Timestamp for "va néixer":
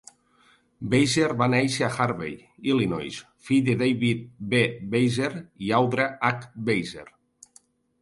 1.41-1.85